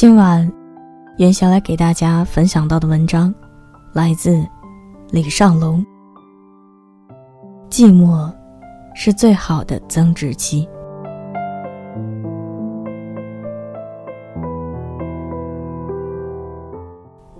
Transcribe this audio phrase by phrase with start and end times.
[0.00, 0.50] 今晚，
[1.18, 3.34] 袁想来给大家分享到的文章，
[3.92, 4.42] 来自
[5.10, 5.84] 李尚龙。
[7.68, 8.32] 寂寞，
[8.94, 10.66] 是最好的增值期。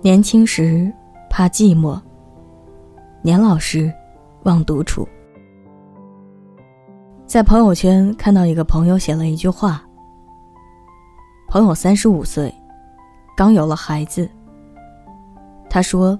[0.03, 0.93] 年轻时
[1.31, 1.99] 怕寂寞，
[3.23, 3.91] 年老时
[4.43, 5.09] 望独处。
[7.25, 9.83] 在朋友圈看到一个朋友写了一句话。
[11.51, 12.49] 朋友三十五岁，
[13.35, 14.29] 刚有了孩子。
[15.69, 16.17] 他说：“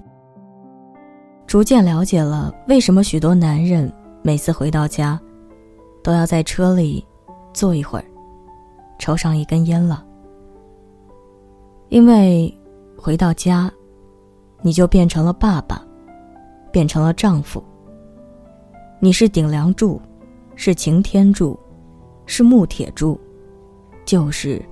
[1.48, 5.18] 逐渐了解了为什么许多男人每次回到家，
[6.04, 7.02] 都要在车里
[7.54, 8.04] 坐一会儿，
[8.98, 10.04] 抽上一根烟了。
[11.88, 12.54] 因为
[12.94, 13.72] 回到家，
[14.60, 15.82] 你就变成了爸爸，
[16.70, 17.64] 变成了丈夫。
[19.00, 19.98] 你是顶梁柱，
[20.56, 21.58] 是擎天柱，
[22.26, 23.18] 是木铁柱，
[24.04, 24.62] 就是。”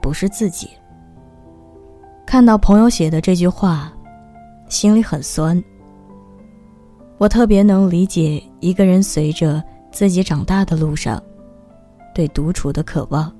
[0.00, 0.70] 不是自己。
[2.26, 3.92] 看到朋友写的这句话，
[4.68, 5.62] 心里很酸。
[7.18, 11.22] 我特别能理解一个人随着自己长大的路上，
[12.14, 13.30] 对独处的渴望。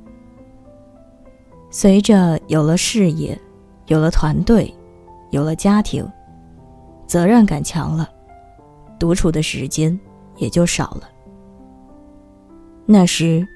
[1.71, 3.41] 随着有了事业，
[3.87, 4.75] 有了团队，
[5.31, 6.05] 有了家庭，
[7.07, 8.11] 责任感强了，
[8.99, 9.99] 独处的时间
[10.37, 11.09] 也就少了。
[12.87, 13.47] 那时。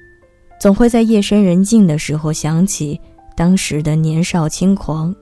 [0.59, 2.99] 总会在夜深人静的时候想起
[3.35, 5.13] 当时的年少轻狂，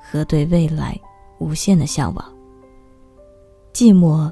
[0.00, 0.98] 和对未来
[1.38, 2.24] 无限的向往。
[3.72, 4.30] 寂寞，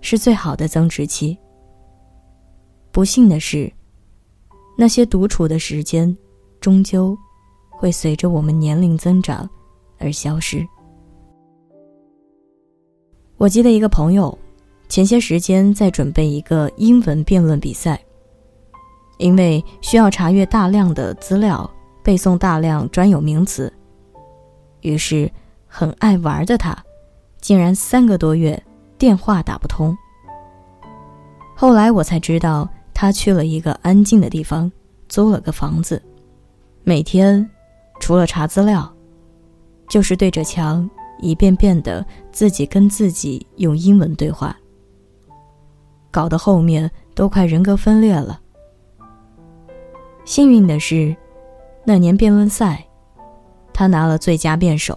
[0.00, 1.36] 是最好的增值期。
[2.90, 3.70] 不幸的是，
[4.78, 6.16] 那些独处的时间，
[6.60, 7.16] 终究
[7.70, 9.48] 会随着我们年龄增长
[9.98, 10.66] 而消失。
[13.36, 14.38] 我记得一个朋友，
[14.88, 18.00] 前些时间在准备一个英文辩论比赛。
[19.22, 21.70] 因为需要查阅大量的资料，
[22.02, 23.72] 背诵大量专有名词，
[24.80, 25.30] 于是
[25.68, 26.76] 很爱玩的他，
[27.40, 28.60] 竟然三个多月
[28.98, 29.96] 电话打不通。
[31.54, 34.70] 后来我才知道，他去了一个安静的地方，
[35.08, 36.02] 租了个房子，
[36.82, 37.48] 每天
[38.00, 38.92] 除了查资料，
[39.88, 40.90] 就是对着墙
[41.20, 44.56] 一遍遍的自己跟自己用英文对话，
[46.10, 48.40] 搞得后面都快人格分裂了。
[50.24, 51.14] 幸运的是，
[51.84, 52.84] 那年辩论赛，
[53.72, 54.96] 他拿了最佳辩手。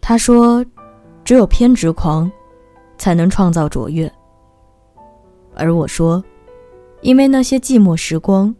[0.00, 0.64] 他说
[1.24, 2.30] ：“只有偏执狂，
[2.98, 4.10] 才能创造卓越。”
[5.56, 6.22] 而我说
[7.00, 8.54] ：“因为那些寂寞时光，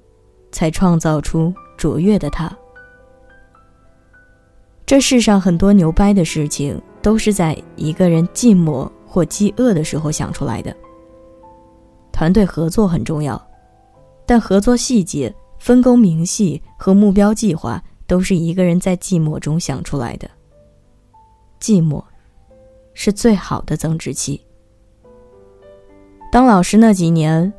[0.51, 2.51] 才创造出卓越的他。”
[4.87, 10.75] 这世上很多牛掰的事情，都是在一个人寂寞或饥饿的时候想出来的。
[12.13, 13.41] 团队合作很重要。
[14.27, 20.29] 但合作细节、分工明细和目标计划都是一个人在寂寞中想出来的。
[21.61, 22.03] 寂寞，
[22.93, 24.41] 是最好的增值期。
[26.33, 27.51] 当老师那几年，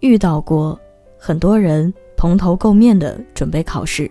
[0.00, 0.78] 遇到过
[1.18, 4.10] 很多人蓬头垢面的准备考试。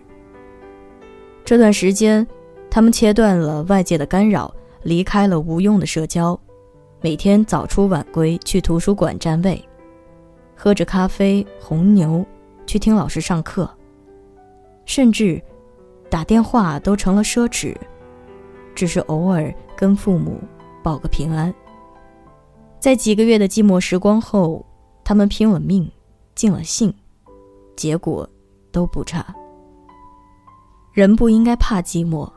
[1.46, 2.26] 这段时间，
[2.70, 4.54] 他们切断了外界的干扰，
[4.84, 6.40] 离开了无用的社交，
[7.02, 9.64] 每天早出晚归去图书馆占位。
[10.56, 12.26] 喝着咖啡、红牛，
[12.66, 13.70] 去听老师上课，
[14.86, 15.42] 甚至
[16.10, 17.76] 打电话都成了奢侈，
[18.76, 20.40] 只是偶尔跟父母
[20.84, 21.54] 报个平安。
[22.80, 24.66] 在几个月的寂寞时光后，
[25.04, 25.90] 他们拼了命，
[26.36, 26.94] 尽了兴，
[27.76, 28.30] 结果
[28.72, 29.26] 都不差。
[30.94, 32.30] 人不应该怕寂寞，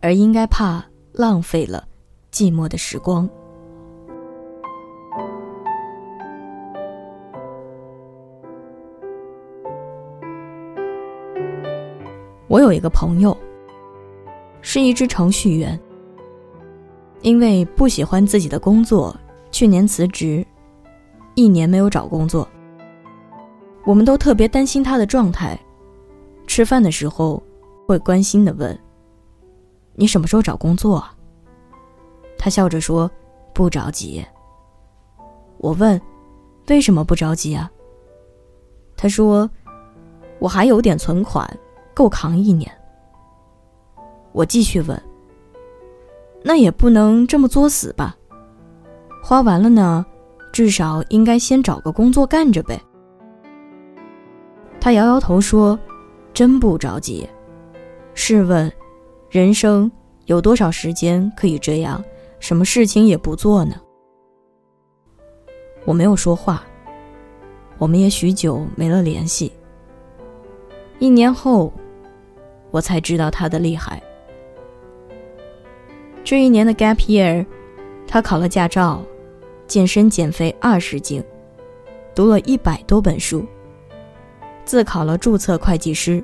[0.00, 1.86] 而应该怕浪费了
[2.30, 3.28] 寂寞的时光。
[12.54, 13.36] 我有一个朋友，
[14.62, 15.76] 是一只程序员。
[17.20, 19.12] 因为不喜欢自己的工作，
[19.50, 20.46] 去年辞职，
[21.34, 22.48] 一年没有找工作。
[23.84, 25.58] 我们都特别担心他的状态，
[26.46, 27.42] 吃饭的时候
[27.88, 28.78] 会关心的问
[29.96, 31.12] ：“你什么时候找工作？”啊
[32.38, 33.10] 他笑着说
[33.52, 34.24] ：“不着急。”
[35.58, 36.00] 我问
[36.70, 37.68] ：“为什么不着急啊？”
[38.96, 39.50] 他说
[40.38, 41.44] ：“我还有点存款。”
[41.94, 42.70] 够扛一年。
[44.32, 45.00] 我继续问
[46.42, 48.16] ：“那也不能这么作死吧？
[49.22, 50.04] 花完了呢，
[50.52, 52.80] 至少应该先找个工作干着呗。”
[54.80, 55.78] 他摇摇头说
[56.34, 57.26] ：“真不着急。
[58.12, 58.70] 试问，
[59.30, 59.90] 人生
[60.26, 62.02] 有多少时间可以这样，
[62.40, 63.76] 什么事情也不做呢？”
[65.86, 66.64] 我没有说话，
[67.78, 69.52] 我们也许久没了联系。
[70.98, 71.72] 一年后。
[72.74, 74.02] 我才知道他的厉害。
[76.24, 77.46] 这一年的 gap year，
[78.04, 79.00] 他考了驾照，
[79.68, 81.22] 健身减肥二十斤，
[82.16, 83.46] 读了一百多本书，
[84.64, 86.20] 自考了注册会计师，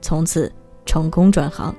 [0.00, 0.50] 从此
[0.86, 1.76] 成功转行。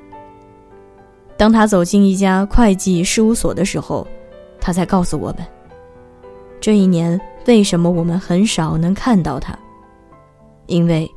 [1.36, 4.08] 当他走进一家会计事务所的时候，
[4.62, 5.40] 他才告诉我们，
[6.62, 9.58] 这一年为什么我们很少能看到他，
[10.68, 11.10] 因为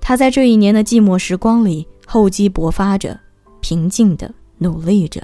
[0.00, 3.18] 他在这一年的寂寞时光里厚积薄发着，
[3.60, 5.20] 平静的努力着。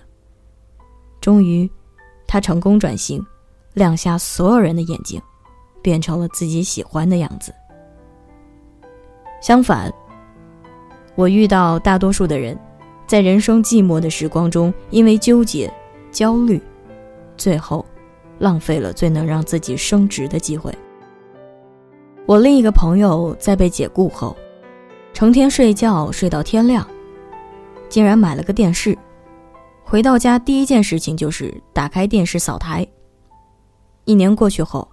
[1.20, 1.70] 终于，
[2.26, 3.24] 他成功转型，
[3.74, 5.22] 亮瞎所有人的眼睛，
[5.80, 7.54] 变成了自己喜欢的样子。
[9.40, 9.92] 相反，
[11.14, 12.58] 我遇到大多数的人，
[13.06, 15.72] 在人生寂寞的时光中，因为纠结、
[16.10, 16.60] 焦虑，
[17.36, 17.86] 最后
[18.40, 20.76] 浪费了最能让自己升职的机会。
[22.26, 24.36] 我另一个朋友在被解雇后，
[25.12, 26.86] 成天睡觉睡到天亮，
[27.88, 28.96] 竟然买了个电视。
[29.84, 32.86] 回到家，第一件事情就是打开电视扫台。
[34.04, 34.88] 一年过去后，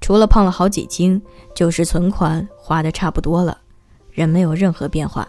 [0.00, 1.20] 除了胖了好几斤，
[1.54, 3.58] 就是存款花的差不多了，
[4.10, 5.26] 人没有任何变化。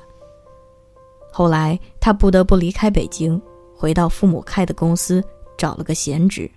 [1.32, 3.42] 后来他不得不离开北京，
[3.76, 5.24] 回到父母开的公司，
[5.58, 6.50] 找了个闲职。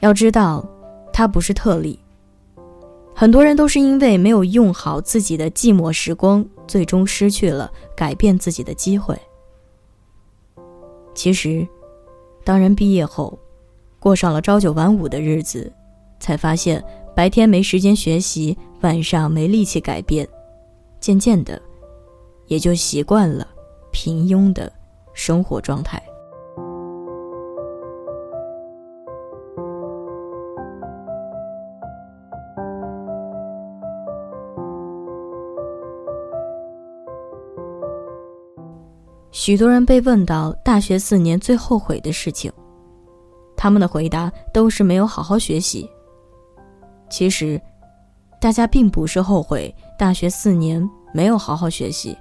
[0.00, 0.64] 要知道，
[1.12, 1.98] 他不是特例，
[3.20, 9.20] 很多人都是因为没有用好自己的寂寞时光，最终失去了改变自己的机会。
[11.16, 11.66] 其实，
[12.44, 13.36] 当人毕业后，
[13.98, 15.72] 过上了朝九晚五的日子，
[16.20, 16.80] 才发现
[17.12, 20.24] 白天没时间学习，晚上没力气改变，
[21.00, 21.60] 渐渐的，
[22.46, 23.44] 也就习惯了
[23.90, 24.72] 平庸的
[25.12, 26.00] 生活状态。
[39.38, 42.50] 许多人被问到大学四年最后悔的事情，
[43.56, 45.88] 他们的回答都是没有好好学习。
[47.08, 47.58] 其实，
[48.40, 52.18] 大家并不是后悔大学四年没有好好学习，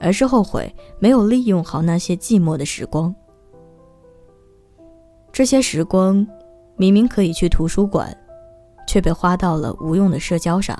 [0.00, 3.14] 而是后悔没有利用好那些寂寞的时光。
[5.30, 6.26] 这些时光
[6.76, 8.12] 明明可以去图书馆，
[8.88, 10.76] 却被花到了无用的社交上；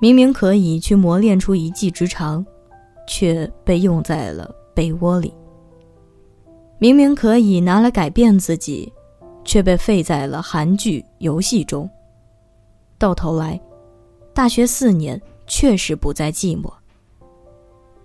[0.00, 2.44] 明明可以去磨练出一技之长。
[3.06, 5.32] 却被用在了被窝里。
[6.78, 8.92] 明明可以拿来改变自己，
[9.44, 11.88] 却被废在了韩剧、游戏中。
[12.98, 13.60] 到头来，
[14.34, 16.72] 大学四年确实不再寂寞，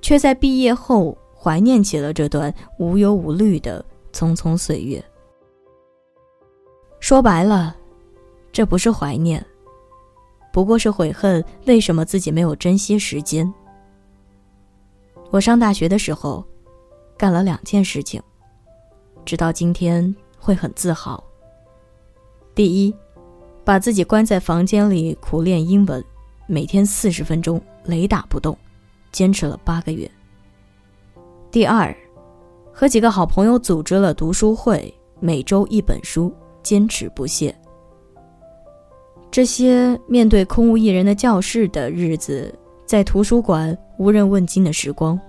[0.02, 3.84] 却在毕业后怀念起了这段无忧无虑的
[4.14, 5.04] 匆匆岁月。
[7.00, 7.76] 说白了，
[8.52, 9.44] 这不是怀念，
[10.52, 13.52] 不过是悔恨为什么自己没有珍惜时间。
[15.30, 16.44] 我上大学的时候，
[17.18, 18.22] 干了两件事情，
[19.26, 21.22] 直到今天会很自豪。
[22.56, 22.96] 第一，
[23.66, 26.04] 把自己关在房间里苦练英文，
[26.48, 28.58] 每天四十分钟，雷打不动，
[29.12, 30.10] 坚持了八个月。
[31.52, 31.96] 第二，
[32.72, 37.54] 和几个好朋友组织了读书会，每周一本书，坚持不懈。
[39.30, 42.54] 这些面对空无一人的教室的日子。
[42.86, 45.20] 在图书馆无人问津的时光，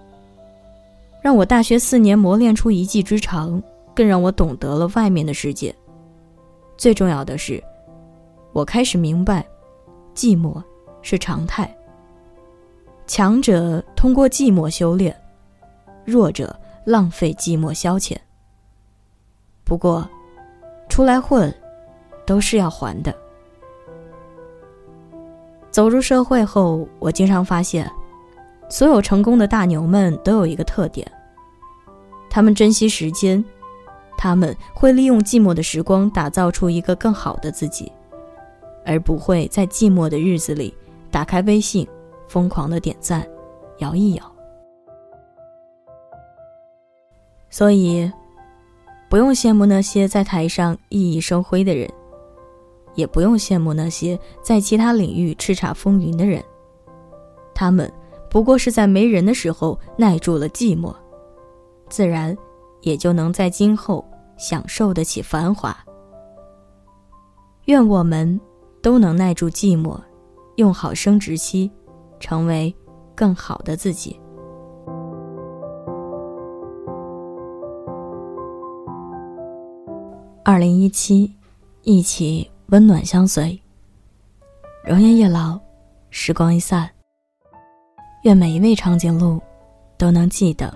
[1.22, 3.62] 让我大学四年磨练出一技之长，
[3.94, 5.74] 更让我懂得了外面的世界。
[6.76, 7.62] 最重要的是，
[8.52, 9.44] 我开始明白，
[10.14, 10.62] 寂寞
[11.02, 11.74] 是常态。
[13.06, 15.16] 强者通过寂寞修炼，
[16.04, 18.16] 弱者浪费寂寞消遣。
[19.64, 20.06] 不过，
[20.90, 21.52] 出来混，
[22.26, 23.14] 都是要还的。
[25.70, 27.90] 走入社会后，我经常发现，
[28.68, 31.10] 所有成功的大牛们都有一个特点：
[32.28, 33.44] 他们珍惜时间，
[34.16, 37.90] 他们会利用寂寞的时光打造出一个更好的自己，
[38.84, 40.74] 而不会在寂寞的日子里
[41.10, 41.88] 打开微信，
[42.28, 43.26] 疯狂的点赞，
[43.78, 44.32] 摇一摇。
[47.50, 48.10] 所以，
[49.08, 51.88] 不用羡慕那些在台上熠熠生辉的人。
[52.94, 56.42] 也不用羡慕那些在其他领域叱咤风云的人，
[57.54, 57.88] 他们
[58.30, 60.94] 不过是在没人的时候耐住了寂寞，
[61.88, 62.36] 自然
[62.82, 64.04] 也就能在今后
[64.36, 65.76] 享受得起繁华。
[67.64, 68.40] 愿我们
[68.82, 69.98] 都能耐住寂寞，
[70.56, 71.70] 用好生殖期，
[72.20, 72.74] 成为
[73.14, 74.18] 更好的自己。
[80.44, 81.34] 二零一七，
[81.82, 82.50] 一起。
[82.70, 83.58] 温暖相随，
[84.84, 85.58] 容颜一老，
[86.10, 86.97] 时光一散。
[88.28, 89.40] 愿每一位长颈鹿
[89.96, 90.70] 都能记得，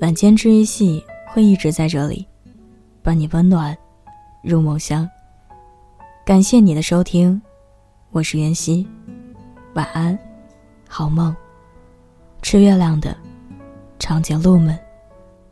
[0.00, 2.24] 晚间治愈系会一直在这里，
[3.02, 3.76] 伴你温暖
[4.44, 5.08] 入梦乡。
[6.24, 7.42] 感谢你的收听，
[8.12, 8.86] 我是袁熙，
[9.74, 10.16] 晚安，
[10.86, 11.34] 好梦。
[12.42, 13.16] 吃月亮的
[13.98, 14.78] 长颈鹿们，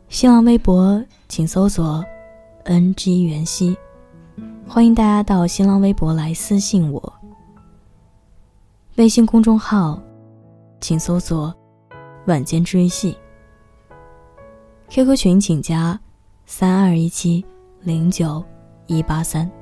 [0.07, 2.01] 新浪微博请搜索
[2.63, 3.75] “ng 袁熙”，
[4.65, 7.13] 欢迎大家到新浪微博来私信我。
[8.95, 10.01] 微信公众号。
[10.81, 11.55] 请搜索
[12.25, 13.15] “晚间治愈系
[14.89, 15.97] ”，QQ 群请加
[16.45, 17.45] 三二一七
[17.81, 18.43] 零九
[18.87, 19.60] 一八三。